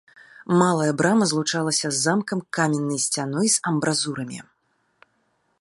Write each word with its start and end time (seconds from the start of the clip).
Малая 0.61 0.93
брама 1.01 1.25
злучалася 1.31 1.87
з 1.93 1.97
замкам 2.07 2.39
каменнай 2.59 2.99
сцяной 3.07 3.47
з 3.57 3.63
амбразурамі. 3.73 4.39